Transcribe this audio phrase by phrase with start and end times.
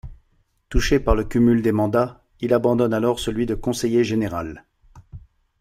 [0.69, 4.65] Touché par le cumul de mandats, il abandonne alors celui de conseiller général.